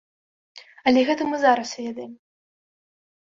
[0.91, 2.17] Але гэта мы зараз ведаем.